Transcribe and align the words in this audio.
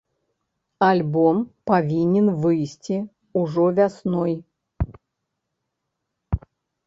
Альбом 0.85 1.35
павінен 1.71 2.27
выйсці 2.45 2.97
ўжо 3.41 3.63
вясной. 3.79 4.33